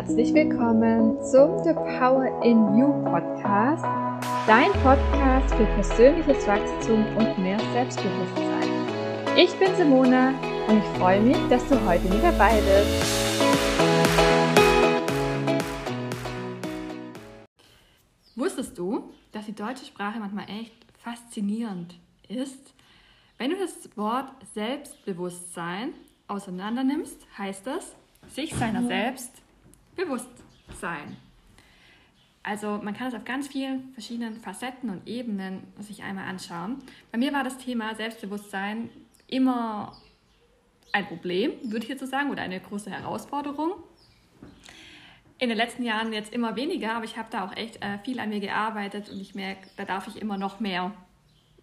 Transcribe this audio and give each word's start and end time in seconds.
herzlich 0.00 0.32
willkommen 0.32 1.22
zum 1.22 1.62
The 1.62 1.74
Power 1.74 2.42
in 2.42 2.56
You 2.74 3.04
Podcast, 3.04 3.84
dein 4.46 4.72
Podcast 4.82 5.54
für 5.54 5.66
persönliches 5.66 6.46
Wachstum 6.46 7.04
und 7.18 7.38
mehr 7.38 7.60
Selbstbewusstsein. 7.74 8.70
Ich 9.36 9.52
bin 9.58 9.76
Simona 9.76 10.30
und 10.68 10.78
ich 10.78 10.98
freue 10.98 11.20
mich, 11.20 11.36
dass 11.50 11.68
du 11.68 11.78
heute 11.86 12.08
mit 12.08 12.22
dabei 12.22 12.62
bist. 12.62 13.04
Wusstest 18.36 18.78
du, 18.78 19.12
dass 19.32 19.44
die 19.44 19.54
deutsche 19.54 19.84
Sprache 19.84 20.18
manchmal 20.18 20.46
echt 20.48 20.72
faszinierend 20.96 22.00
ist? 22.26 22.72
Wenn 23.36 23.50
du 23.50 23.58
das 23.58 23.94
Wort 23.98 24.30
Selbstbewusstsein 24.54 25.92
auseinandernimmst, 26.26 27.18
heißt 27.36 27.66
das, 27.66 27.94
sich 28.30 28.54
seiner 28.54 28.86
selbst 28.86 29.42
bewusst 29.96 30.30
sein. 30.80 31.16
Also 32.42 32.80
man 32.82 32.94
kann 32.94 33.08
es 33.08 33.14
auf 33.14 33.24
ganz 33.24 33.48
vielen 33.48 33.92
verschiedenen 33.92 34.40
Facetten 34.40 34.88
und 34.88 35.06
Ebenen 35.06 35.62
sich 35.78 36.02
einmal 36.02 36.26
anschauen. 36.26 36.78
Bei 37.12 37.18
mir 37.18 37.32
war 37.32 37.44
das 37.44 37.58
Thema 37.58 37.94
Selbstbewusstsein 37.94 38.88
immer 39.26 39.96
ein 40.92 41.06
Problem, 41.06 41.52
würde 41.64 41.84
ich 41.84 41.88
jetzt 41.88 42.00
so 42.00 42.06
sagen, 42.06 42.30
oder 42.30 42.42
eine 42.42 42.60
große 42.60 42.90
Herausforderung. 42.90 43.72
In 45.38 45.48
den 45.48 45.56
letzten 45.56 45.82
Jahren 45.82 46.12
jetzt 46.12 46.34
immer 46.34 46.56
weniger, 46.56 46.94
aber 46.94 47.04
ich 47.04 47.16
habe 47.16 47.28
da 47.30 47.44
auch 47.44 47.56
echt 47.56 47.82
äh, 47.82 47.98
viel 48.04 48.18
an 48.20 48.28
mir 48.30 48.40
gearbeitet 48.40 49.08
und 49.10 49.20
ich 49.20 49.34
merke, 49.34 49.68
da 49.76 49.84
darf 49.84 50.06
ich 50.08 50.20
immer 50.20 50.36
noch 50.36 50.60
mehr 50.60 50.92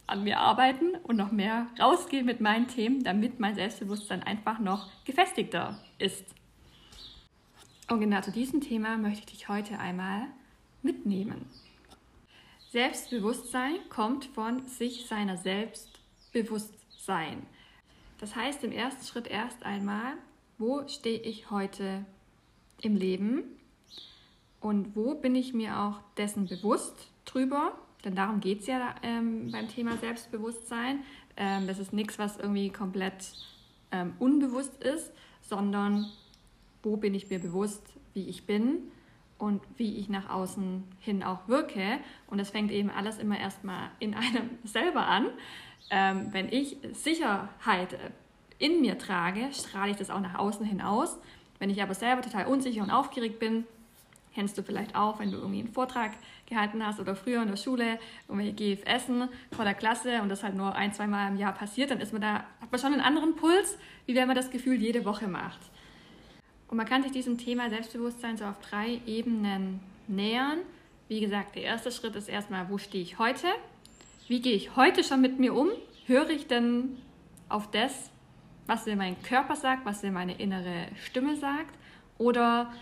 an 0.08 0.24
mir 0.24 0.40
arbeiten 0.40 0.96
und 1.04 1.18
noch 1.18 1.32
mehr 1.32 1.68
rausgehen 1.80 2.26
mit 2.26 2.40
meinen 2.40 2.68
Themen, 2.68 3.04
damit 3.04 3.40
mein 3.40 3.56
Selbstbewusstsein 3.56 4.24
einfach 4.24 4.60
noch 4.60 4.90
gefestigter 5.04 5.78
ist. 6.00 6.37
Und 7.90 8.02
genau 8.02 8.22
zu 8.22 8.32
diesem 8.32 8.60
Thema 8.60 8.98
möchte 8.98 9.20
ich 9.22 9.38
dich 9.38 9.50
heute 9.50 9.80
einmal 9.80 10.24
mitnehmen. 10.82 11.46
Selbstbewusstsein 12.72 13.76
kommt 13.90 14.26
von 14.26 14.68
sich 14.68 15.08
seiner 15.08 15.38
selbst 15.38 16.00
bewusst 16.34 16.74
sein. 17.06 17.46
Das 18.20 18.36
heißt 18.36 18.64
im 18.66 18.74
ersten 18.74 19.06
Schritt 19.06 19.28
erst 19.28 19.64
einmal, 19.64 20.14
wo 20.58 20.86
stehe 20.88 21.20
ich 21.20 21.50
heute 21.50 22.06
im 22.82 22.98
Leben 22.98 23.44
und 24.60 24.96
wo 24.96 25.16
bin 25.16 25.36
ich 25.36 25.54
mir 25.54 25.80
auch 25.80 26.02
dessen 26.18 26.48
bewusst 26.48 27.10
drüber, 27.26 27.78
denn 28.04 28.16
darum 28.16 28.42
geht 28.42 28.62
es 28.62 28.68
ja 28.68 28.96
ähm, 29.02 29.50
beim 29.52 29.70
Thema 29.70 29.98
Selbstbewusstsein. 29.98 31.04
Ähm, 31.38 31.68
das 31.68 31.80
ist 31.80 31.94
nichts, 31.94 32.20
was 32.20 32.38
irgendwie 32.38 32.70
komplett 32.70 33.34
ähm, 33.92 34.14
unbewusst 34.20 34.84
ist, 34.84 35.12
sondern 35.42 36.12
wo 36.84 36.98
bin 36.98 37.14
ich 37.14 37.30
mir 37.30 37.40
bewusst, 37.40 37.84
wie 38.14 38.28
ich 38.28 38.46
bin 38.46 38.80
und 39.38 39.62
wie 39.78 39.98
ich 39.98 40.10
nach 40.10 40.30
außen 40.30 40.84
hin 41.00 41.24
auch 41.24 41.48
wirke. 41.48 42.00
Und 42.28 42.40
das 42.40 42.50
fängt 42.50 42.72
eben 42.72 42.90
alles 42.90 43.20
immer 43.20 43.40
erstmal 43.40 43.90
in 44.00 44.14
einem 44.14 44.50
selber 44.64 45.06
an. 45.08 45.28
Ähm, 45.90 46.30
wenn 46.32 46.52
ich 46.52 46.78
Sicherheit 46.94 47.98
in 48.60 48.82
mir 48.82 48.98
trage, 48.98 49.50
strahle 49.54 49.92
ich 49.92 49.98
das 49.98 50.10
auch 50.10 50.20
nach 50.20 50.36
außen 50.36 50.66
hin 50.66 50.82
aus. 50.82 51.18
Wenn 51.60 51.70
ich 51.70 51.82
aber 51.82 51.94
selber 51.94 52.22
total 52.22 52.48
unsicher 52.48 52.82
und 52.82 52.92
aufgeregt 52.92 53.40
bin, 53.40 53.66
kennst 54.34 54.58
du 54.58 54.62
vielleicht 54.62 54.96
auch, 54.96 55.20
wenn 55.20 55.32
du 55.32 55.38
irgendwie 55.38 55.62
einen 55.62 55.74
Vortrag 55.74 56.12
gehalten 56.46 56.86
hast 56.86 57.00
oder 57.00 57.16
früher 57.16 57.42
in 57.42 57.48
der 57.48 57.58
Schule 57.58 57.98
irgendwelche 58.28 58.54
GFSen 58.54 59.30
vor 59.52 59.66
der 59.66 59.74
Klasse 59.74 60.22
und 60.22 60.30
das 60.30 60.44
halt 60.44 60.56
nur 60.56 60.76
ein, 60.76 60.94
zwei 60.94 61.08
Mal 61.08 61.30
im 61.30 61.38
Jahr 61.38 61.54
passiert, 61.54 61.90
dann 61.90 62.00
ist 62.00 62.14
man 62.14 62.22
da, 62.22 62.34
hat 62.62 62.72
man 62.72 62.80
schon 62.80 62.94
einen 62.94 63.02
anderen 63.02 63.36
Puls, 63.36 63.80
wie 64.06 64.14
wenn 64.14 64.28
man 64.28 64.36
das 64.36 64.52
Gefühl 64.52 64.80
jede 64.80 65.06
Woche 65.06 65.28
macht. 65.28 65.60
Und 66.70 66.78
man 66.78 66.86
kann 66.86 67.04
sich 67.04 67.12
diesem 67.12 67.38
Thema 67.38 67.70
Selbstbewusstsein 67.70 68.38
so 68.38 68.46
auf 68.46 68.60
drei 68.60 69.00
Ebenen 69.06 69.80
nähern. 70.08 70.60
Wie 71.08 71.22
gesagt, 71.22 71.56
der 71.56 71.64
erste 71.64 71.92
Schritt 71.92 72.16
ist 72.16 72.28
erstmal, 72.28 72.70
wo 72.70 72.78
stehe 72.78 73.04
ich 73.04 73.20
heute? 73.20 73.48
Wie 74.28 74.42
gehe 74.42 74.56
ich 74.56 74.76
heute 74.76 75.04
schon 75.04 75.22
mit 75.22 75.40
mir 75.40 75.54
um? 75.54 75.70
Höre 76.06 76.30
ich 76.30 76.48
denn 76.48 76.98
auf 77.48 77.72
das, 77.72 78.10
was 78.66 78.86
mir 78.86 78.98
mein 78.98 79.22
Körper 79.24 79.56
sagt, 79.56 79.86
was 79.86 80.04
mir 80.04 80.12
meine 80.12 80.38
innere 80.38 80.88
Stimme 81.06 81.38
sagt? 81.38 81.74
Oder 82.18 82.74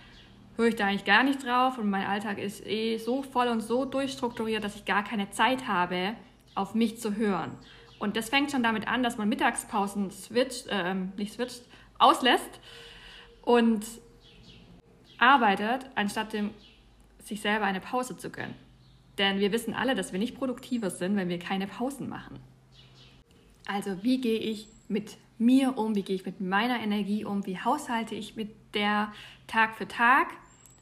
höre 0.57 0.67
ich 0.67 0.75
da 0.75 0.87
eigentlich 0.87 1.05
gar 1.05 1.23
nicht 1.23 1.45
drauf 1.45 1.77
und 1.77 1.89
mein 1.89 2.07
Alltag 2.07 2.39
ist 2.39 2.65
eh 2.65 2.97
so 2.97 3.21
voll 3.21 3.47
und 3.47 3.61
so 3.61 3.85
durchstrukturiert, 3.85 4.63
dass 4.63 4.75
ich 4.75 4.85
gar 4.85 5.03
keine 5.03 5.29
Zeit 5.29 5.67
habe, 5.67 6.15
auf 6.55 6.73
mich 6.73 6.99
zu 6.99 7.15
hören? 7.15 7.51
Und 7.99 8.17
das 8.17 8.29
fängt 8.29 8.51
schon 8.51 8.63
damit 8.63 8.87
an, 8.87 9.03
dass 9.03 9.17
man 9.17 9.29
Mittagspausen 9.29 10.09
switcht, 10.09 10.67
äh, 10.67 10.95
nicht 11.17 11.33
switcht, 11.33 11.61
auslässt 11.99 12.59
und 13.45 13.85
arbeitet, 15.17 15.89
anstatt 15.95 16.33
dem, 16.33 16.51
sich 17.23 17.41
selber 17.41 17.65
eine 17.65 17.79
Pause 17.79 18.17
zu 18.17 18.29
gönnen. 18.29 18.55
Denn 19.17 19.39
wir 19.39 19.51
wissen 19.51 19.73
alle, 19.73 19.95
dass 19.95 20.11
wir 20.11 20.19
nicht 20.19 20.35
produktiver 20.35 20.89
sind, 20.89 21.15
wenn 21.15 21.29
wir 21.29 21.39
keine 21.39 21.67
Pausen 21.67 22.09
machen. 22.09 22.39
Also 23.65 24.03
wie 24.03 24.19
gehe 24.19 24.39
ich 24.39 24.67
mit 24.87 25.17
mir 25.37 25.77
um, 25.77 25.95
wie 25.95 26.03
gehe 26.03 26.15
ich 26.15 26.25
mit 26.25 26.41
meiner 26.41 26.79
Energie 26.79 27.25
um, 27.25 27.45
wie 27.45 27.59
haushalte 27.59 28.15
ich 28.15 28.35
mit 28.35 28.49
der 28.73 29.11
Tag 29.47 29.75
für 29.75 29.87
Tag, 29.87 30.27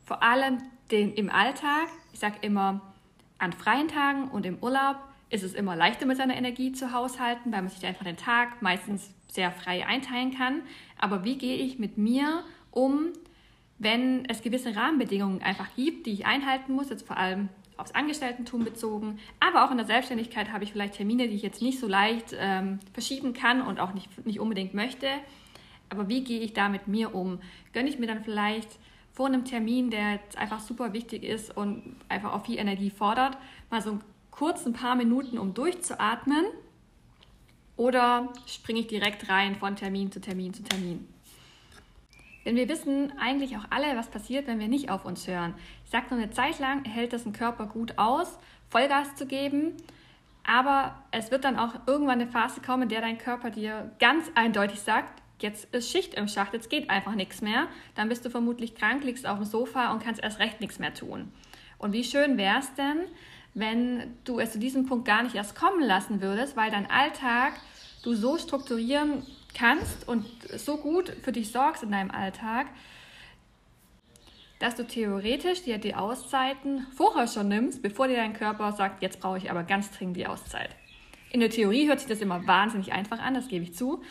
vor 0.06 0.23
allem 0.23 0.57
den, 0.91 1.13
im 1.13 1.29
Alltag. 1.29 1.88
Ich 2.12 2.19
sage 2.19 2.38
immer, 2.41 2.81
an 3.38 3.53
freien 3.53 3.88
Tagen 3.88 4.29
und 4.29 4.46
im 4.46 4.57
Urlaub 4.62 4.97
ist 5.29 5.44
es 5.44 5.53
immer 5.53 5.75
leichter 5.75 6.06
mit 6.06 6.18
seiner 6.18 6.35
Energie 6.35 6.73
zu 6.73 6.91
haushalten, 6.91 7.52
weil 7.52 7.62
man 7.62 7.72
sich 7.72 7.85
einfach 7.85 8.03
den 8.03 8.18
Tag 8.18 8.62
meistens 8.62 9.09
sehr 9.34 9.52
frei 9.52 9.86
einteilen 9.86 10.36
kann. 10.36 10.62
Aber 10.98 11.24
wie 11.24 11.38
gehe 11.38 11.58
ich 11.58 11.80
mit 11.80 11.98
mir 11.98 12.44
um, 12.72 13.10
wenn 13.80 14.26
es 14.30 14.42
gewisse 14.42 14.76
Rahmenbedingungen 14.76 15.42
einfach 15.42 15.76
gibt, 15.76 16.06
die 16.06 16.12
ich 16.12 16.26
einhalten 16.26 16.74
muss, 16.74 16.90
jetzt 16.90 17.06
vor 17.08 17.18
allem 17.18 17.50
aufs 17.76 17.92
Angestelltentum 17.92 18.64
bezogen, 18.64 19.20
aber 19.40 19.66
auch 19.66 19.72
in 19.72 19.78
der 19.78 19.86
Selbstständigkeit 19.86 20.52
habe 20.52 20.64
ich 20.64 20.72
vielleicht 20.72 20.94
Termine, 20.94 21.28
die 21.28 21.36
ich 21.36 21.42
jetzt 21.42 21.62
nicht 21.62 21.80
so 21.80 21.88
leicht 21.88 22.36
ähm, 22.38 22.80
verschieben 22.94 23.34
kann 23.34 23.62
und 23.62 23.80
auch 23.80 23.94
nicht, 23.94 24.26
nicht 24.26 24.40
unbedingt 24.40 24.74
möchte. 24.74 25.08
Aber 25.90 26.08
wie 26.08 26.24
gehe 26.24 26.40
ich 26.40 26.54
da 26.54 26.70
mit 26.70 26.88
mir 26.88 27.16
um? 27.16 27.40
Gönne 27.74 27.90
ich 27.90 28.00
mir 28.00 28.08
dann 28.08 28.24
vielleicht 28.24 28.80
vor 29.12 29.28
einem 29.28 29.46
Termin, 29.46 29.90
der 29.90 30.14
jetzt 30.14 30.38
einfach 30.38 30.60
super 30.60 30.94
wichtig 30.94 31.24
ist 31.24 31.56
und 31.56 31.96
einfach 32.10 32.34
auch 32.34 32.46
viel 32.46 32.58
Energie 32.58 32.90
fordert, 32.90 33.38
mal 33.70 33.82
so 33.82 34.00
kurz 34.32 34.66
ein 34.66 34.74
paar 34.74 34.96
Minuten, 34.96 35.38
um 35.38 35.54
durchzuatmen? 35.54 36.46
Oder 37.75 38.29
springe 38.45 38.81
ich 38.81 38.88
direkt 38.88 39.29
rein 39.29 39.56
von 39.56 39.75
Termin 39.75 40.11
zu 40.11 40.22
Termin 40.22 40.53
zu 40.53 40.63
Termin? 40.63 41.07
Denn 42.45 42.56
wir 42.56 42.67
wissen 42.67 43.13
eigentlich 43.19 43.57
auch 43.57 43.66
alle, 43.69 43.95
was 43.95 44.09
passiert, 44.09 44.47
wenn 44.47 44.59
wir 44.59 44.67
nicht 44.67 44.89
auf 44.89 45.06
uns 45.06 45.28
hören. 45.28 45.53
Ich 45.85 45.91
sage 45.91 46.07
nur 46.09 46.19
eine 46.19 46.31
Zeit 46.31 46.59
lang 46.59 46.84
hält 46.85 47.13
das 47.13 47.25
ein 47.25 47.34
Körper 47.34 47.67
gut 47.67 47.97
aus, 47.97 48.38
Vollgas 48.69 49.16
zu 49.16 49.25
geben. 49.25 49.73
Aber 50.45 51.01
es 51.11 51.31
wird 51.31 51.45
dann 51.45 51.57
auch 51.57 51.73
irgendwann 51.88 52.19
eine 52.19 52.29
Phase 52.29 52.59
kommen, 52.59 52.84
in 52.84 52.89
der 52.89 53.01
dein 53.01 53.17
Körper 53.17 53.50
dir 53.50 53.91
ganz 54.00 54.29
eindeutig 54.35 54.81
sagt, 54.81 55.22
jetzt 55.40 55.73
ist 55.73 55.90
Schicht 55.90 56.16
im 56.16 56.28
Schacht, 56.28 56.53
jetzt 56.53 56.69
geht 56.69 56.90
einfach 56.90 57.16
nichts 57.16 57.41
mehr. 57.41 57.67
Dann 57.95 58.09
bist 58.09 58.25
du 58.25 58.29
vermutlich 58.29 58.75
krank, 58.75 59.05
liegst 59.05 59.25
auf 59.25 59.38
dem 59.38 59.45
Sofa 59.45 59.94
und 59.94 60.03
kannst 60.03 60.22
erst 60.22 60.40
recht 60.40 60.59
nichts 60.59 60.79
mehr 60.79 60.94
tun. 60.94 61.31
Und 61.78 61.94
wie 61.94 62.03
schön 62.03 62.38
wäre 62.38 62.59
es 62.59 62.73
denn, 62.75 63.05
wenn 63.53 64.18
du 64.24 64.40
es 64.40 64.52
zu 64.52 64.59
diesem 64.59 64.86
Punkt 64.86 65.06
gar 65.06 65.24
nicht 65.24 65.36
erst 65.36 65.56
kommen 65.56 65.81
lassen 65.81 66.22
würdest, 66.22 66.58
weil 66.58 66.72
dein 66.72 66.90
Alltag 66.90 67.53
du 68.03 68.16
so 68.16 68.38
strukturieren 68.38 69.25
kannst 69.53 70.08
und 70.08 70.25
so 70.58 70.78
gut 70.78 71.09
für 71.22 71.31
dich 71.31 71.52
sorgst 71.52 71.84
in 71.84 71.91
deinem 71.91 72.12
Alltag, 72.12 72.68
dass 74.59 74.75
du 74.75 74.88
theoretisch 74.88 75.64
dir 75.64 75.78
die 75.78 75.96
Auszeiten 75.96 76.88
vorher 76.96 77.28
schon 77.28 77.50
nimmst, 77.50 77.81
bevor 77.81 78.08
dir 78.08 78.16
dein 78.16 78.34
Körper 78.34 78.72
sagt, 78.72 79.02
jetzt 79.02 79.19
brauche 79.19 79.38
ich 79.38 79.52
aber 79.52 79.64
ganz 79.64 79.91
dringend 79.91 80.18
die 80.18 80.28
Auszeit. 80.28 80.70
In 81.31 81.40
der 81.40 81.50
Theorie 81.50 81.88
hört 81.88 82.00
sich 82.00 82.08
das 82.08 82.22
immer 82.22 82.47
wahnsinnig 82.47 82.94
einfach 82.94 83.20
an, 83.20 83.34
das 83.34 83.47
gebe 83.47 83.64
ich 83.64 83.74
zu. 83.74 84.02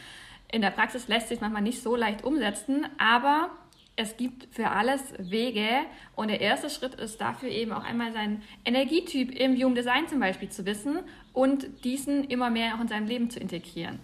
In 0.50 0.60
der 0.60 0.70
Praxis 0.70 1.08
lässt 1.08 1.28
sich 1.28 1.40
manchmal 1.40 1.62
nicht 1.62 1.82
so 1.82 1.96
leicht 1.96 2.24
umsetzen, 2.24 2.86
aber 2.98 3.50
es 3.96 4.16
gibt 4.16 4.54
für 4.54 4.70
alles 4.70 5.02
Wege 5.18 5.68
und 6.16 6.28
der 6.28 6.40
erste 6.40 6.70
Schritt 6.70 6.94
ist 6.94 7.20
dafür 7.20 7.50
eben 7.50 7.72
auch 7.72 7.84
einmal 7.84 8.12
seinen 8.12 8.42
Energietyp 8.64 9.30
im 9.38 9.54
Human 9.56 9.74
Design 9.74 10.08
zum 10.08 10.20
Beispiel 10.20 10.48
zu 10.48 10.64
wissen 10.64 11.00
und 11.32 11.84
diesen 11.84 12.24
immer 12.24 12.48
mehr 12.50 12.74
auch 12.74 12.80
in 12.80 12.88
seinem 12.88 13.06
Leben 13.06 13.28
zu 13.28 13.38
integrieren. 13.38 13.98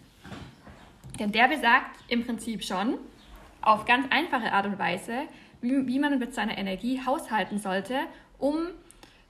Denn 1.18 1.32
der 1.32 1.48
besagt 1.48 1.96
im 2.08 2.24
Prinzip 2.24 2.62
schon 2.62 2.98
auf 3.62 3.86
ganz 3.86 4.06
einfache 4.10 4.52
Art 4.52 4.66
und 4.66 4.78
Weise, 4.78 5.22
wie, 5.60 5.86
wie 5.86 5.98
man 5.98 6.18
mit 6.18 6.34
seiner 6.34 6.56
Energie 6.58 7.00
haushalten 7.04 7.58
sollte, 7.58 8.00
um 8.38 8.68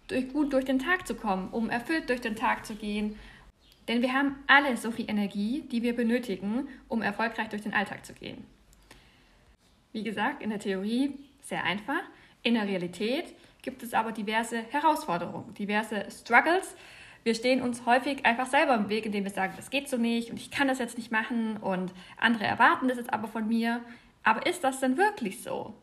durch, 0.09 0.33
gut 0.33 0.53
durch 0.53 0.65
den 0.65 0.79
Tag 0.79 1.07
zu 1.07 1.15
kommen, 1.15 1.49
um 1.51 1.71
erfüllt 1.71 2.11
durch 2.11 2.21
den 2.21 2.37
Tag 2.37 2.67
zu 2.67 2.75
gehen. 2.75 3.17
Denn 3.87 4.03
wir 4.03 4.13
haben 4.13 4.37
alle 4.47 4.77
so 4.77 4.91
viel 4.91 5.09
Energie, 5.09 5.63
die 5.71 5.83
wir 5.83 5.97
benötigen, 5.97 6.69
um 6.89 7.01
erfolgreich 7.01 7.49
durch 7.49 7.63
den 7.63 7.73
Alltag 7.73 8.05
zu 8.05 8.13
gehen. 8.13 8.45
Wie 9.99 10.05
gesagt, 10.05 10.45
in 10.45 10.51
der 10.51 10.61
Theorie 10.61 11.19
sehr 11.43 11.65
einfach. 11.65 12.03
In 12.45 12.55
der 12.55 12.69
Realität 12.69 13.35
gibt 13.63 13.83
es 13.83 13.95
aber 13.95 14.13
diverse 14.13 14.63
Herausforderungen, 14.71 15.53
diverse 15.55 16.07
Struggles, 16.09 16.77
wir 17.25 17.35
stehen 17.35 17.61
uns 17.61 17.85
häufig 17.85 18.25
einfach 18.25 18.47
selber 18.47 18.77
im 18.77 18.89
Weg, 18.89 19.07
indem 19.07 19.25
wir 19.25 19.33
sagen, 19.33 19.55
das 19.57 19.71
geht 19.71 19.89
so 19.89 19.97
nicht 19.97 20.31
und 20.31 20.37
ich 20.37 20.53
kann 20.53 20.69
das 20.69 20.79
jetzt 20.79 20.97
nicht 20.97 21.11
machen 21.11 21.57
und 21.57 21.93
andere 22.17 22.45
erwarten 22.45 22.87
das 22.87 22.97
jetzt 22.97 23.13
aber 23.13 23.27
von 23.27 23.49
mir. 23.49 23.81
Aber 24.23 24.47
ist 24.47 24.63
das 24.63 24.79
denn 24.79 24.97
wirklich 24.97 25.43
so? 25.43 25.75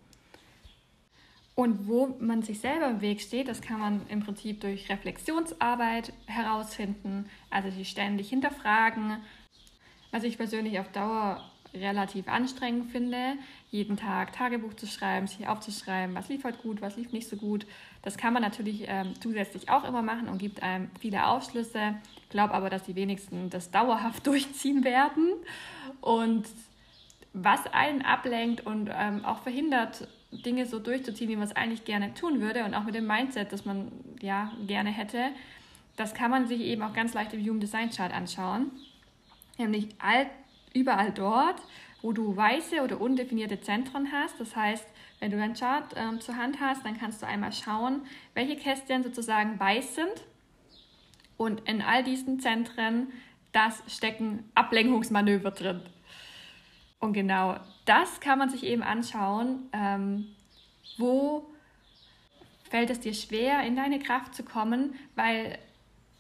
Und 1.54 1.86
wo 1.86 2.16
man 2.22 2.42
sich 2.42 2.62
selber 2.62 2.88
im 2.88 3.02
Weg 3.02 3.20
steht, 3.20 3.50
das 3.50 3.62
kann 3.62 3.82
man 3.82 4.08
im 4.08 4.22
Prinzip 4.22 4.62
durch 4.62 4.90
Reflexionsarbeit 4.90 6.14
herausfinden, 6.26 7.30
also 7.50 7.70
sich 7.70 7.90
ständig 7.90 8.30
hinterfragen, 8.30 9.18
was 10.12 10.24
ich 10.24 10.38
persönlich 10.38 10.80
auf 10.80 10.90
Dauer 10.94 11.44
relativ 11.76 12.28
anstrengend 12.28 12.92
finde, 12.92 13.38
jeden 13.76 13.98
Tag 13.98 14.32
Tagebuch 14.32 14.74
zu 14.74 14.88
schreiben, 14.88 15.28
sich 15.28 15.48
aufzuschreiben, 15.48 16.16
was 16.16 16.30
lief 16.30 16.44
heute 16.44 16.58
gut, 16.60 16.82
was 16.82 16.96
lief 16.96 17.12
nicht 17.12 17.28
so 17.28 17.36
gut. 17.36 17.66
Das 18.02 18.18
kann 18.18 18.34
man 18.34 18.42
natürlich 18.42 18.86
ähm, 18.88 19.14
zusätzlich 19.20 19.70
auch 19.70 19.84
immer 19.84 20.02
machen 20.02 20.30
und 20.30 20.38
gibt 20.38 20.64
einem 20.64 20.90
viele 21.00 21.28
Aufschlüsse. 21.28 21.96
Ich 22.24 22.30
glaube 22.30 22.54
aber, 22.54 22.70
dass 22.70 22.84
die 22.84 22.96
wenigsten 22.96 23.50
das 23.50 23.72
dauerhaft 23.72 24.26
durchziehen 24.28 24.84
werden. 24.84 25.34
Und 26.02 26.46
was 27.34 27.68
einen 27.74 28.02
ablenkt 28.02 28.66
und 28.66 28.90
ähm, 28.94 29.26
auch 29.26 29.40
verhindert, 29.40 30.08
Dinge 30.32 30.66
so 30.66 30.80
durchzuziehen, 30.80 31.30
wie 31.30 31.36
man 31.36 31.46
es 31.46 31.56
eigentlich 31.56 31.86
gerne 31.86 32.14
tun 32.14 32.40
würde 32.40 32.64
und 32.66 32.74
auch 32.74 32.84
mit 32.84 32.96
dem 32.96 33.08
Mindset, 33.08 33.52
das 33.52 33.66
man 33.66 33.92
ja 34.22 34.52
gerne 34.68 34.90
hätte, 34.90 35.32
das 35.98 36.14
kann 36.14 36.32
man 36.32 36.48
sich 36.48 36.62
eben 36.62 36.82
auch 36.82 36.94
ganz 36.94 37.14
leicht 37.14 37.34
im 37.34 37.42
Human 37.42 37.60
Design 37.60 37.90
Chart 37.90 38.14
anschauen. 38.14 38.72
Nämlich 39.58 39.90
all, 40.00 40.28
überall 40.74 41.12
dort, 41.12 41.62
wo 42.06 42.14
du 42.14 42.38
weiße 42.38 42.84
oder 42.84 43.02
undefinierte 43.02 43.60
Zentren 43.62 44.12
hast. 44.12 44.40
Das 44.40 44.56
heißt, 44.56 44.86
wenn 45.20 45.32
du 45.32 45.38
deinen 45.38 45.56
Chart 45.56 45.92
ähm, 45.96 46.22
zur 46.22 46.38
Hand 46.38 46.60
hast, 46.62 46.86
dann 46.86 47.00
kannst 47.00 47.24
du 47.24 47.26
einmal 47.26 47.52
schauen, 47.52 48.02
welche 48.36 48.56
Kästchen 48.56 49.02
sozusagen 49.02 49.60
weiß 49.60 49.96
sind. 49.96 50.14
Und 51.36 51.68
in 51.68 51.82
all 51.82 52.04
diesen 52.04 52.40
Zentren, 52.40 53.08
das 53.54 53.82
stecken 53.88 54.44
Ablenkungsmanöver 54.54 55.50
drin. 55.50 55.82
Und 57.00 57.14
genau 57.14 57.60
das 57.86 58.20
kann 58.20 58.38
man 58.38 58.50
sich 58.52 58.64
eben 58.66 58.84
anschauen, 58.84 59.68
ähm, 59.74 60.28
wo 61.00 61.50
fällt 62.70 62.92
es 62.92 63.00
dir 63.00 63.16
schwer, 63.16 63.64
in 63.64 63.76
deine 63.76 63.98
Kraft 63.98 64.36
zu 64.36 64.44
kommen, 64.44 64.94
weil 65.16 65.58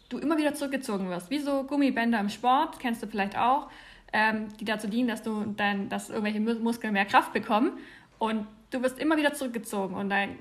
du 0.09 0.17
immer 0.17 0.39
wieder 0.39 0.55
zurückgezogen 0.55 1.09
wirst. 1.09 1.29
Wie 1.29 1.39
so 1.39 1.63
Gummibänder 1.63 2.19
im 2.19 2.29
Sport, 2.29 2.79
kennst 2.79 3.03
du 3.03 3.07
vielleicht 3.07 3.37
auch, 3.37 3.69
ähm, 4.15 4.47
die 4.61 4.65
dazu 4.65 4.87
dienen, 4.87 5.09
dass, 5.09 5.23
du 5.23 5.43
dein, 5.57 5.89
dass 5.89 6.09
irgendwelche 6.09 6.39
Muskeln 6.39 6.93
mehr 6.93 7.03
Kraft 7.03 7.33
bekommen. 7.33 7.77
Und 8.17 8.47
du 8.71 8.81
wirst 8.81 8.97
immer 8.97 9.17
wieder 9.17 9.33
zurückgezogen 9.33 9.93
und 9.93 10.09
dein 10.09 10.39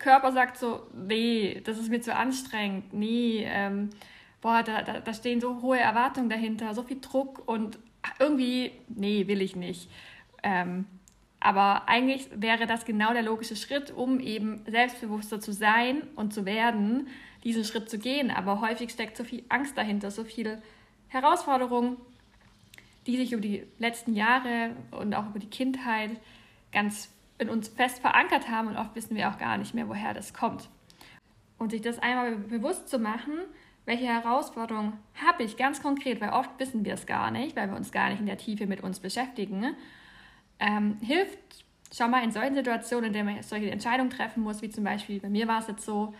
Körper 0.00 0.32
sagt 0.32 0.56
so, 0.56 0.82
nee, 0.92 1.62
das 1.64 1.78
ist 1.78 1.88
mir 1.88 2.00
zu 2.00 2.14
anstrengend, 2.14 2.92
nee, 2.92 3.46
ähm, 3.48 3.90
boah, 4.40 4.64
da, 4.64 4.82
da, 4.82 4.98
da 4.98 5.14
stehen 5.14 5.40
so 5.40 5.62
hohe 5.62 5.78
Erwartungen 5.78 6.28
dahinter, 6.28 6.74
so 6.74 6.82
viel 6.82 7.00
Druck 7.00 7.46
und 7.46 7.78
irgendwie, 8.18 8.72
nee, 8.88 9.28
will 9.28 9.40
ich 9.40 9.54
nicht. 9.54 9.88
Ähm, 10.42 10.86
aber 11.38 11.88
eigentlich 11.88 12.28
wäre 12.34 12.66
das 12.66 12.84
genau 12.84 13.12
der 13.12 13.22
logische 13.22 13.54
Schritt, 13.54 13.92
um 13.92 14.18
eben 14.18 14.64
selbstbewusster 14.66 15.40
zu 15.40 15.52
sein 15.52 16.02
und 16.16 16.34
zu 16.34 16.44
werden, 16.44 17.06
diesen 17.44 17.64
Schritt 17.64 17.88
zu 17.88 17.98
gehen. 17.98 18.32
Aber 18.32 18.60
häufig 18.60 18.90
steckt 18.90 19.16
so 19.16 19.22
viel 19.22 19.44
Angst 19.48 19.78
dahinter, 19.78 20.10
so 20.10 20.24
viele 20.24 20.60
Herausforderungen, 21.08 21.96
die 23.06 23.16
sich 23.16 23.32
über 23.32 23.40
die 23.40 23.64
letzten 23.78 24.14
Jahre 24.14 24.76
und 24.90 25.14
auch 25.14 25.28
über 25.28 25.38
die 25.38 25.50
Kindheit 25.50 26.10
ganz 26.72 27.10
in 27.38 27.48
uns 27.48 27.68
fest 27.68 28.00
verankert 28.00 28.48
haben 28.48 28.68
und 28.68 28.76
oft 28.76 28.94
wissen 28.94 29.16
wir 29.16 29.30
auch 29.30 29.38
gar 29.38 29.56
nicht 29.56 29.74
mehr, 29.74 29.88
woher 29.88 30.12
das 30.12 30.34
kommt. 30.34 30.68
Und 31.58 31.70
sich 31.70 31.80
das 31.80 31.98
einmal 31.98 32.36
bewusst 32.36 32.88
zu 32.88 32.98
machen, 32.98 33.32
welche 33.86 34.06
Herausforderungen 34.06 34.92
habe 35.14 35.42
ich 35.42 35.56
ganz 35.56 35.82
konkret, 35.82 36.20
weil 36.20 36.30
oft 36.30 36.50
wissen 36.58 36.84
wir 36.84 36.94
es 36.94 37.06
gar 37.06 37.30
nicht, 37.30 37.56
weil 37.56 37.68
wir 37.68 37.76
uns 37.76 37.92
gar 37.92 38.10
nicht 38.10 38.20
in 38.20 38.26
der 38.26 38.36
Tiefe 38.36 38.66
mit 38.66 38.82
uns 38.82 39.00
beschäftigen, 39.00 39.74
ähm, 40.58 40.98
hilft 41.00 41.38
schon 41.92 42.10
mal 42.10 42.22
in 42.22 42.30
solchen 42.30 42.54
Situationen, 42.54 43.06
in 43.06 43.12
denen 43.12 43.34
man 43.34 43.42
solche 43.42 43.70
Entscheidungen 43.70 44.10
treffen 44.10 44.42
muss, 44.42 44.62
wie 44.62 44.68
zum 44.68 44.84
Beispiel 44.84 45.18
bei 45.18 45.28
mir 45.28 45.48
war 45.48 45.60
es 45.60 45.66
jetzt 45.66 45.84
so, 45.84 46.14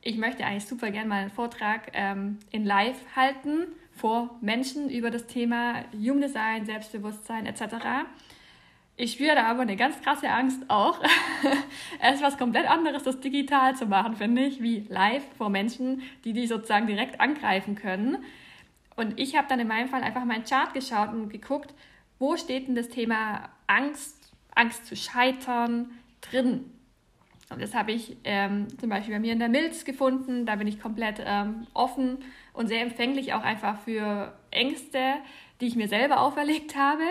ich 0.00 0.16
möchte 0.16 0.44
eigentlich 0.44 0.66
super 0.66 0.90
gerne 0.90 1.08
mal 1.08 1.20
einen 1.22 1.30
Vortrag 1.30 1.90
ähm, 1.92 2.38
in 2.50 2.64
Live 2.64 2.98
halten 3.14 3.66
vor 3.96 4.36
Menschen 4.40 4.90
über 4.90 5.10
das 5.10 5.26
Thema 5.26 5.84
Jugenddesign, 5.92 6.66
Selbstbewusstsein 6.66 7.46
etc. 7.46 8.06
Ich 8.96 9.12
spüre 9.12 9.34
da 9.34 9.44
aber 9.44 9.62
eine 9.62 9.76
ganz 9.76 10.00
krasse 10.00 10.30
Angst 10.30 10.62
auch. 10.68 11.02
es 12.00 12.16
ist 12.16 12.22
was 12.22 12.38
komplett 12.38 12.68
anderes, 12.68 13.02
das 13.02 13.20
digital 13.20 13.74
zu 13.74 13.86
machen, 13.86 14.16
finde 14.16 14.44
ich, 14.44 14.62
wie 14.62 14.86
live 14.88 15.24
vor 15.36 15.48
Menschen, 15.48 16.02
die 16.24 16.32
dich 16.32 16.48
sozusagen 16.48 16.86
direkt 16.86 17.20
angreifen 17.20 17.74
können. 17.74 18.18
Und 18.96 19.18
ich 19.18 19.36
habe 19.36 19.48
dann 19.48 19.60
in 19.60 19.68
meinem 19.68 19.88
Fall 19.88 20.02
einfach 20.02 20.24
meinen 20.24 20.44
Chart 20.44 20.72
geschaut 20.72 21.12
und 21.12 21.28
geguckt, 21.28 21.74
wo 22.18 22.36
steht 22.36 22.68
denn 22.68 22.74
das 22.74 22.88
Thema 22.88 23.50
Angst, 23.66 24.32
Angst 24.54 24.86
zu 24.86 24.96
scheitern 24.96 25.90
drin. 26.22 26.72
Und 27.48 27.62
das 27.62 27.74
habe 27.74 27.92
ich 27.92 28.16
ähm, 28.24 28.66
zum 28.78 28.88
Beispiel 28.88 29.14
bei 29.14 29.20
mir 29.20 29.32
in 29.32 29.38
der 29.38 29.48
Milz 29.48 29.84
gefunden. 29.84 30.46
Da 30.46 30.56
bin 30.56 30.66
ich 30.66 30.80
komplett 30.80 31.22
ähm, 31.24 31.66
offen 31.74 32.18
und 32.52 32.66
sehr 32.66 32.82
empfänglich 32.82 33.34
auch 33.34 33.42
einfach 33.42 33.78
für 33.80 34.36
Ängste, 34.50 35.14
die 35.60 35.66
ich 35.66 35.76
mir 35.76 35.88
selber 35.88 36.20
auferlegt 36.20 36.76
habe. 36.76 37.04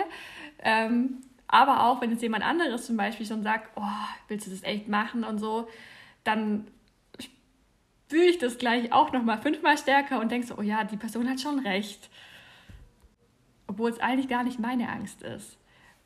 Ähm, 0.62 1.22
aber 1.48 1.84
auch, 1.84 2.00
wenn 2.00 2.10
jetzt 2.10 2.22
jemand 2.22 2.44
anderes 2.44 2.86
zum 2.86 2.96
Beispiel 2.96 3.24
schon 3.24 3.42
sagt, 3.42 3.70
oh, 3.76 3.82
willst 4.28 4.46
du 4.46 4.50
das 4.50 4.62
echt 4.62 4.88
machen 4.88 5.24
und 5.24 5.38
so, 5.38 5.68
dann 6.24 6.66
spüre 7.20 8.24
ich 8.24 8.38
das 8.38 8.58
gleich 8.58 8.92
auch 8.92 9.12
nochmal 9.12 9.38
fünfmal 9.38 9.78
stärker 9.78 10.20
und 10.20 10.30
denke 10.30 10.46
so, 10.46 10.58
oh 10.58 10.62
ja, 10.62 10.84
die 10.84 10.96
Person 10.96 11.30
hat 11.30 11.40
schon 11.40 11.60
recht. 11.60 12.10
Obwohl 13.68 13.90
es 13.90 14.00
eigentlich 14.00 14.28
gar 14.28 14.44
nicht 14.44 14.58
meine 14.58 14.88
Angst 14.88 15.22
ist. 15.22 15.56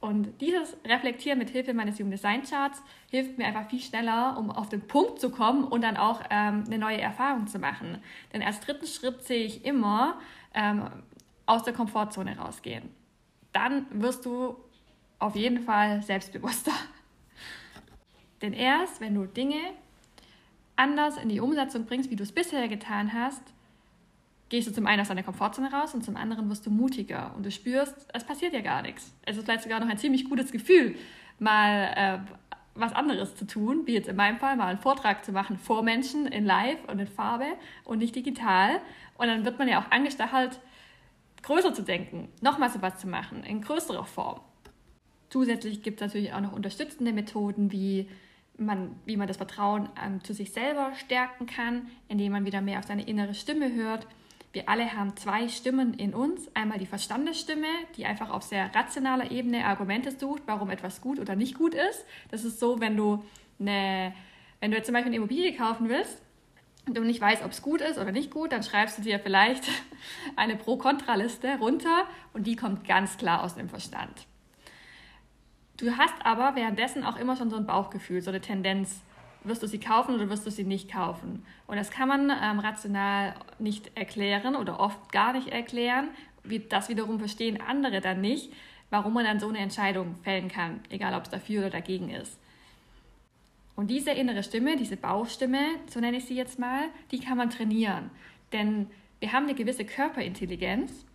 Und 0.01 0.41
dieses 0.41 0.77
Reflektieren 0.85 1.39
mit 1.39 1.51
Hilfe 1.51 1.75
meines 1.75 1.99
Human 1.99 2.11
Design 2.11 2.43
Charts 2.43 2.83
hilft 3.11 3.37
mir 3.37 3.47
einfach 3.47 3.69
viel 3.69 3.81
schneller, 3.81 4.37
um 4.39 4.51
auf 4.51 4.71
den 4.71 4.87
Punkt 4.87 5.21
zu 5.21 5.31
kommen 5.31 5.65
und 5.65 5.83
dann 5.83 5.99
auch 5.99 6.23
ähm, 6.31 6.65
eine 6.67 6.79
neue 6.79 7.01
Erfahrung 7.01 7.47
zu 7.47 7.59
machen. 7.59 7.99
Denn 8.33 8.43
als 8.43 8.61
dritten 8.61 8.87
Schritt 8.87 9.23
sehe 9.23 9.45
ich 9.45 9.65
immer 9.65 10.19
ähm, 10.55 10.89
aus 11.45 11.65
der 11.65 11.75
Komfortzone 11.75 12.39
rausgehen. 12.39 12.89
Dann 13.53 13.87
wirst 13.91 14.25
du 14.25 14.57
auf 15.19 15.37
jeden 15.37 15.61
Fall 15.61 16.03
selbstbewusster. 16.03 16.73
Denn 18.41 18.55
erst, 18.55 19.03
wenn 19.03 19.15
du 19.15 19.27
Dinge 19.27 19.61
anders 20.77 21.19
in 21.19 21.29
die 21.29 21.41
Umsetzung 21.41 21.85
bringst, 21.85 22.11
wie 22.11 22.17
du 22.17 22.23
es 22.23 22.33
bisher 22.33 22.67
getan 22.69 23.13
hast, 23.13 23.43
gehst 24.51 24.69
du 24.69 24.73
zum 24.73 24.87
einen 24.87 25.01
aus 25.01 25.09
deiner 25.09 25.23
Komfortzone 25.23 25.73
raus 25.73 25.95
und 25.95 26.05
zum 26.05 26.17
anderen 26.17 26.51
wirst 26.51 26.67
du 26.67 26.71
mutiger 26.71 27.33
und 27.37 27.47
du 27.47 27.51
spürst, 27.51 27.95
es 28.13 28.25
passiert 28.25 28.53
ja 28.53 28.61
gar 28.61 28.83
nichts. 28.83 29.15
Es 29.25 29.37
ist 29.37 29.45
vielleicht 29.45 29.63
sogar 29.63 29.81
noch 29.81 29.89
ein 29.89 29.97
ziemlich 29.97 30.29
gutes 30.29 30.53
Gefühl, 30.53 30.97
mal 31.39 31.93
äh, 31.97 32.19
was 32.75 32.93
anderes 32.93 33.37
zu 33.37 33.47
tun, 33.47 33.87
wie 33.87 33.95
jetzt 33.95 34.09
in 34.09 34.17
meinem 34.17 34.39
Fall 34.39 34.57
mal 34.57 34.67
einen 34.67 34.79
Vortrag 34.79 35.25
zu 35.25 35.33
machen 35.33 35.57
vor 35.57 35.83
Menschen 35.83 36.27
in 36.27 36.45
Live 36.45 36.85
und 36.89 36.99
in 36.99 37.07
Farbe 37.07 37.47
und 37.85 37.99
nicht 37.99 38.15
digital. 38.15 38.81
Und 39.17 39.29
dann 39.29 39.45
wird 39.45 39.59
man 39.59 39.69
ja 39.69 39.81
auch 39.81 39.91
angestachelt, 39.91 40.61
größer 41.43 41.73
zu 41.73 41.83
denken, 41.83 42.29
nochmal 42.41 42.71
so 42.71 42.83
was 42.83 42.99
zu 42.99 43.07
machen, 43.07 43.45
in 43.45 43.63
größerer 43.63 44.05
Form. 44.05 44.41
Zusätzlich 45.31 45.83
gibt 45.83 46.01
es 46.01 46.09
natürlich 46.09 46.33
auch 46.33 46.41
noch 46.41 46.53
unterstützende 46.53 47.13
Methoden, 47.13 47.71
wie 47.71 48.09
man, 48.57 48.97
wie 49.07 49.17
man 49.17 49.29
das 49.29 49.37
Vertrauen 49.37 49.89
ähm, 50.05 50.23
zu 50.23 50.35
sich 50.35 50.53
selber 50.53 50.93
stärken 50.95 51.47
kann, 51.47 51.87
indem 52.09 52.33
man 52.33 52.45
wieder 52.45 52.61
mehr 52.61 52.81
auf 52.81 52.87
seine 52.87 53.07
innere 53.07 53.35
Stimme 53.35 53.73
hört. 53.75 54.07
Wir 54.53 54.69
alle 54.69 54.97
haben 54.97 55.17
zwei 55.17 55.49
Stimmen 55.49 55.95
in 55.95 56.13
uns. 56.13 56.49
Einmal 56.55 56.79
die 56.79 56.87
Verstandesstimme, 56.87 57.69
die 57.97 58.05
einfach 58.05 58.31
auf 58.31 58.43
sehr 58.43 58.75
rationaler 58.75 59.31
Ebene 59.31 59.65
Argumente 59.65 60.11
sucht, 60.11 60.43
warum 60.47 60.71
etwas 60.71 61.01
gut 61.01 61.21
oder 61.21 61.37
nicht 61.37 61.57
gut 61.57 61.75
ist. 61.75 62.05
Das 62.31 62.45
ist 62.45 62.59
so, 62.59 62.81
wenn 62.81 62.97
du 62.97 63.25
eine, 63.61 64.13
wenn 64.59 64.73
du 64.73 64.77
jetzt 64.77 64.87
zum 64.87 64.95
Beispiel 64.95 65.11
eine 65.11 65.17
Immobilie 65.17 65.55
kaufen 65.57 65.89
willst 65.89 66.21
und 66.87 66.97
du 66.97 67.03
nicht 67.03 67.21
weißt, 67.21 67.45
ob 67.45 67.53
es 67.53 67.63
gut 67.63 67.81
ist 67.81 67.99
oder 67.99 68.11
nicht 68.11 68.33
gut, 68.33 68.51
dann 68.51 68.65
schreibst 68.65 68.99
du 68.99 69.03
dir 69.03 69.21
vielleicht 69.21 69.65
eine 70.37 70.57
Pro-Kontra-Liste 70.57 71.59
runter 71.59 72.07
und 72.33 72.49
die 72.49 72.57
kommt 72.57 72.89
ganz 72.89 73.19
klar 73.19 73.45
aus 73.45 73.55
dem 73.55 73.69
Verstand. 73.69 74.27
Du 75.77 75.97
hast 75.97 76.15
aber 76.25 76.57
währenddessen 76.57 77.05
auch 77.05 77.17
immer 77.17 77.37
schon 77.37 77.51
so 77.51 77.57
ein 77.57 77.67
Bauchgefühl, 77.67 78.21
so 78.21 78.31
eine 78.31 78.41
Tendenz. 78.41 79.01
Wirst 79.45 79.63
du 79.63 79.67
sie 79.67 79.81
kaufen 79.81 80.15
oder 80.15 80.29
wirst 80.29 80.47
du 80.47 80.51
sie 80.51 80.65
nicht 80.65 80.93
kaufen? 80.93 81.45
Und 81.67 81.77
das 81.77 81.91
kann 81.91 82.09
man 82.09 82.31
ähm, 82.31 82.59
rational 82.59 83.35
nicht 83.59 83.97
erklären 83.97 84.55
oder 84.55 84.81
oft 84.81 85.13
gar 85.13 85.33
nicht 85.33 85.49
erklären. 85.49 86.09
Wie, 86.45 86.59
das 86.59 86.89
wiederum 86.89 87.19
verstehen 87.19 87.61
andere 87.61 88.01
dann 88.01 88.21
nicht, 88.21 88.53
warum 88.91 89.15
man 89.15 89.25
dann 89.25 89.41
so 89.41 89.49
eine 89.49 89.59
Entscheidung 89.59 90.17
fällen 90.23 90.49
kann, 90.49 90.81
egal 90.91 91.15
ob 91.15 91.25
es 91.25 91.31
dafür 91.31 91.61
oder 91.61 91.71
dagegen 91.71 92.11
ist. 92.11 92.39
Und 93.77 93.89
diese 93.89 94.11
innere 94.11 94.43
Stimme, 94.43 94.77
diese 94.77 94.97
Bauchstimme, 94.97 95.61
so 95.89 96.01
nenne 96.01 96.19
ich 96.19 96.27
sie 96.27 96.37
jetzt 96.37 96.59
mal, 96.59 96.89
die 97.11 97.21
kann 97.21 97.39
man 97.39 97.49
trainieren. 97.49 98.11
Denn 98.53 98.89
wir 99.21 99.33
haben 99.33 99.45
eine 99.45 99.55
gewisse 99.55 99.85
Körperintelligenz 99.85 101.07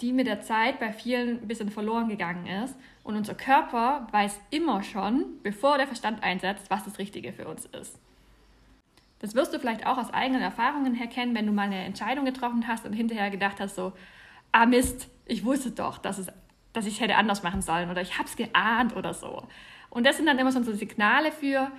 die 0.00 0.12
mit 0.12 0.26
der 0.26 0.42
Zeit 0.42 0.78
bei 0.78 0.92
vielen 0.92 1.42
ein 1.42 1.48
bisschen 1.48 1.70
verloren 1.70 2.08
gegangen 2.08 2.46
ist. 2.46 2.76
Und 3.02 3.16
unser 3.16 3.34
Körper 3.34 4.06
weiß 4.12 4.38
immer 4.50 4.82
schon, 4.82 5.24
bevor 5.42 5.76
der 5.76 5.86
Verstand 5.86 6.22
einsetzt, 6.22 6.70
was 6.70 6.84
das 6.84 6.98
Richtige 6.98 7.32
für 7.32 7.48
uns 7.48 7.66
ist. 7.66 7.98
Das 9.20 9.34
wirst 9.34 9.52
du 9.52 9.58
vielleicht 9.58 9.86
auch 9.86 9.98
aus 9.98 10.12
eigenen 10.12 10.42
Erfahrungen 10.42 10.94
herkennen, 10.94 11.34
wenn 11.34 11.46
du 11.46 11.52
mal 11.52 11.62
eine 11.62 11.82
Entscheidung 11.84 12.24
getroffen 12.24 12.68
hast 12.68 12.86
und 12.86 12.92
hinterher 12.92 13.30
gedacht 13.30 13.58
hast, 13.58 13.74
so, 13.74 13.92
ah 14.52 14.66
Mist, 14.66 15.08
ich 15.26 15.44
wusste 15.44 15.72
doch, 15.72 15.98
dass, 15.98 16.18
es, 16.18 16.28
dass 16.72 16.86
ich 16.86 16.94
es 16.94 17.00
hätte 17.00 17.16
anders 17.16 17.42
machen 17.42 17.60
sollen 17.60 17.90
oder 17.90 18.00
ich 18.00 18.16
habe 18.18 18.28
es 18.28 18.36
geahnt 18.36 18.94
oder 18.94 19.14
so. 19.14 19.42
Und 19.90 20.06
das 20.06 20.16
sind 20.16 20.26
dann 20.26 20.38
immer 20.38 20.52
so 20.52 20.62
Signale 20.62 21.32
für, 21.32 21.72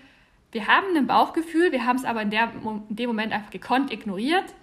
wir 0.52 0.68
haben 0.68 0.96
ein 0.98 1.08
Bauchgefühl, 1.08 1.72
wir 1.72 1.86
haben 1.86 1.98
es 1.98 2.06
aber 2.06 2.24
in, 2.24 2.32
der, 2.32 2.52
in 2.90 2.96
dem 2.96 3.08
Moment 3.08 3.32
einfach 3.32 3.52
gekonnt 3.52 3.94
ignoriert 3.94 4.54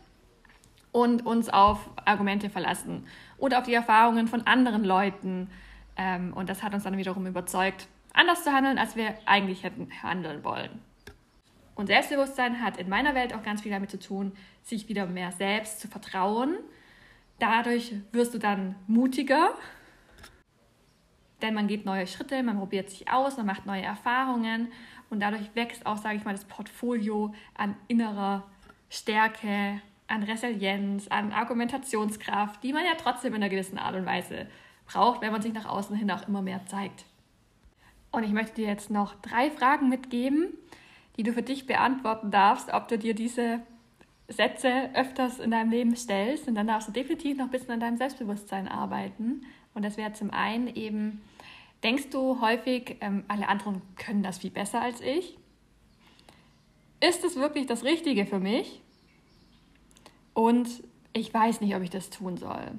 und 0.97 1.27
uns 1.27 1.51
auf 1.51 1.91
Argumente 2.07 2.49
verlassen 2.49 3.07
oder 3.37 3.59
auf 3.59 3.65
die 3.65 3.75
Erfahrungen 3.75 4.29
von 4.29 4.47
anderen 4.47 4.83
Leuten. 4.83 5.51
Ähm, 5.95 6.33
und 6.33 6.49
das 6.49 6.63
hat 6.63 6.73
uns 6.73 6.85
dann 6.85 6.97
wiederum 6.97 7.27
überzeugt, 7.27 7.87
anders 8.15 8.45
zu 8.45 8.51
handeln, 8.51 8.79
als 8.79 8.97
wir 8.97 9.13
eigentlich 9.27 9.63
hätten 9.63 9.91
handeln 10.03 10.43
wollen. 10.43 10.81
Und 11.75 11.89
Selbstbewusstsein 11.89 12.63
hat 12.63 12.79
in 12.79 12.89
meiner 12.89 13.15
Welt 13.15 13.35
auch 13.35 13.43
ganz 13.43 13.61
viel 13.61 13.73
damit 13.73 13.91
zu 13.91 13.99
tun, 13.99 14.33
sich 14.63 14.89
wieder 14.89 15.05
mehr 15.05 15.33
selbst 15.33 15.81
zu 15.81 15.89
vertrauen. 15.89 16.55
Dadurch 17.39 17.93
wirst 18.13 18.33
du 18.33 18.39
dann 18.39 18.75
mutiger, 18.87 19.51
denn 21.43 21.53
man 21.53 21.67
geht 21.67 21.85
neue 21.85 22.07
Schritte, 22.07 22.43
man 22.43 22.57
probiert 22.57 22.89
sich 22.89 23.13
aus, 23.13 23.37
man 23.37 23.45
macht 23.45 23.67
neue 23.67 23.83
Erfahrungen 23.83 24.73
und 25.11 25.21
dadurch 25.21 25.55
wächst 25.55 25.85
auch, 25.85 25.99
sage 25.99 26.17
ich 26.17 26.25
mal, 26.25 26.33
das 26.33 26.47
Portfolio 26.47 27.35
an 27.55 27.77
innerer 27.87 28.45
Stärke, 28.89 29.83
an 30.09 30.23
Resilienz, 30.23 31.09
an 31.09 31.33
Argumentationskraft, 31.33 32.63
die 32.63 32.73
man 32.73 32.85
ja 32.85 32.93
trotzdem 32.97 33.35
in 33.35 33.43
einer 33.43 33.51
gewissen 33.51 33.79
Art 33.79 33.97
und 33.97 34.07
Weise 34.07 34.47
braucht, 34.87 35.21
wenn 35.21 35.33
man 35.33 35.43
sich 35.43 35.53
nach 35.53 35.67
außen 35.67 35.97
hin 35.97 36.11
auch 36.11 36.27
immer 36.29 36.43
mehr 36.43 36.65
zeigt. 36.67 37.05
Und 38.13 38.25
ich 38.25 38.33
möchte 38.33 38.55
dir 38.55 38.69
jetzt 38.69 38.91
noch 38.91 39.15
drei 39.17 39.51
Fragen 39.51 39.89
mitgeben, 39.89 40.49
die 41.17 41.23
du 41.23 41.33
für 41.33 41.43
dich 41.43 41.67
beantworten 41.67 42.31
darfst, 42.31 42.73
ob 42.73 42.89
du 42.89 42.99
dir 42.99 43.15
diese 43.15 43.61
Sätze 44.29 44.91
öfters 44.95 45.39
in 45.39 45.51
deinem 45.51 45.71
Leben 45.71 45.97
stellst. 45.97 46.49
Und 46.49 46.55
dann 46.55 46.67
darfst 46.67 46.89
du 46.89 46.93
definitiv 46.93 47.37
noch 47.37 47.47
ein 47.47 47.51
bisschen 47.51 47.73
an 47.73 47.81
deinem 47.81 47.97
Selbstbewusstsein 47.97 48.69
arbeiten. 48.69 49.43
Und 49.75 49.85
das 49.85 49.97
wäre 49.97 50.13
zum 50.13 50.31
einen 50.31 50.69
eben, 50.69 51.23
denkst 51.83 52.11
du 52.11 52.41
häufig, 52.41 52.97
ähm, 53.01 53.25
alle 53.29 53.49
anderen 53.49 53.83
können 53.97 54.23
das 54.23 54.39
viel 54.39 54.51
besser 54.51 54.81
als 54.81 55.01
ich? 55.01 55.37
Ist 57.01 57.25
es 57.25 57.37
wirklich 57.37 57.67
das 57.67 57.85
Richtige 57.85 58.25
für 58.25 58.41
mich? 58.41 58.81
Und 60.37 60.69
ich 61.13 61.33
weiß 61.33 61.61
nicht, 61.61 61.75
ob 61.75 61.83
ich 61.83 61.91
das 61.91 62.11
tun 62.11 62.37
soll. 62.37 62.73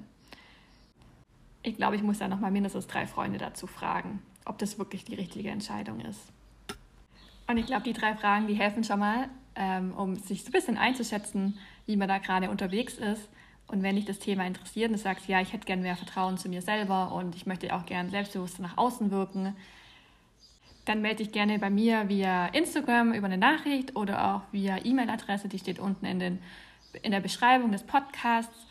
Ich 1.64 1.76
glaube, 1.76 1.96
ich 1.96 2.04
muss 2.04 2.20
da 2.20 2.28
noch 2.28 2.40
mal 2.40 2.52
mindestens 2.52 2.88
drei 2.88 3.08
Freunde 3.08 3.40
dazu 3.40 3.68
fragen 3.68 4.22
ob 4.48 4.58
das 4.58 4.80
wirklich 4.80 5.04
die 5.04 5.16
richtige 5.16 5.50
Entscheidung 5.50 6.00
ist. 6.02 6.20
Und 7.48 7.58
ich 7.58 7.66
glaube, 7.66 7.84
die 7.84 7.94
drei 7.94 8.16
Fragen, 8.16 8.48
die 8.48 8.56
helfen 8.56 8.84
schon 8.84 9.00
mal, 9.00 9.30
ähm, 9.56 9.94
um 9.96 10.16
sich 10.16 10.44
so 10.44 10.50
ein 10.50 10.52
bisschen 10.52 10.78
einzuschätzen, 10.78 11.58
wie 11.86 11.96
man 11.96 12.08
da 12.08 12.18
gerade 12.18 12.50
unterwegs 12.50 12.98
ist. 12.98 13.30
Und 13.68 13.84
wenn 13.84 13.96
dich 13.96 14.06
das 14.06 14.20
Thema 14.20 14.46
interessiert 14.46 14.90
und 14.90 14.98
du 14.98 15.02
sagst, 15.02 15.28
ja, 15.28 15.42
ich 15.42 15.54
hätte 15.54 15.66
gerne 15.66 15.82
mehr 15.82 15.96
Vertrauen 15.98 16.38
zu 16.38 16.50
mir 16.50 16.62
selber 16.62 17.12
und 17.12 17.36
ich 17.36 17.46
möchte 17.46 17.74
auch 17.76 17.86
gerne 17.86 18.10
selbstbewusster 18.10 18.62
nach 18.62 18.78
außen 18.78 19.12
wirken, 19.12 19.56
dann 20.86 21.02
melde 21.02 21.24
dich 21.24 21.34
gerne 21.34 21.60
bei 21.60 21.70
mir 21.70 22.08
via 22.08 22.48
Instagram 22.48 23.14
über 23.14 23.26
eine 23.26 23.38
Nachricht 23.38 23.98
oder 23.98 24.36
auch 24.36 24.42
via 24.54 24.78
E-Mail-Adresse, 24.86 25.50
die 25.50 25.60
steht 25.60 25.80
unten 25.80 26.06
in, 26.06 26.20
den, 26.20 26.40
in 27.04 27.12
der 27.12 27.20
Beschreibung 27.20 27.72
des 27.72 27.84
Podcasts. 27.84 28.66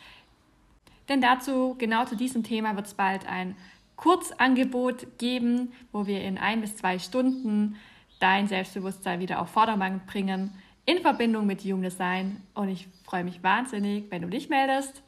Denn 1.09 1.21
dazu, 1.21 1.75
genau 1.77 2.05
zu 2.05 2.15
diesem 2.15 2.43
Thema, 2.43 2.75
wird 2.75 2.87
es 2.87 2.93
bald 2.93 3.27
ein 3.27 3.55
Kurzangebot 3.95 5.17
geben, 5.17 5.73
wo 5.91 6.05
wir 6.05 6.21
in 6.21 6.37
ein 6.37 6.61
bis 6.61 6.77
zwei 6.77 6.99
Stunden 6.99 7.77
dein 8.19 8.47
Selbstbewusstsein 8.47 9.19
wieder 9.19 9.41
auf 9.41 9.49
Vordermann 9.49 10.01
bringen 10.05 10.51
in 10.85 10.99
Verbindung 10.99 11.45
mit 11.45 11.61
Human 11.61 11.83
Design. 11.83 12.41
Und 12.53 12.69
ich 12.69 12.87
freue 13.03 13.23
mich 13.23 13.43
wahnsinnig, 13.43 14.05
wenn 14.09 14.21
du 14.21 14.29
dich 14.29 14.49
meldest. 14.49 15.03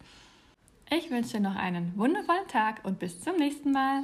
Ich 0.91 1.09
wünsche 1.11 1.37
dir 1.37 1.41
noch 1.41 1.55
einen 1.55 1.97
wundervollen 1.97 2.47
Tag 2.47 2.81
und 2.83 2.99
bis 2.99 3.21
zum 3.21 3.35
nächsten 3.37 3.71
Mal. 3.71 4.03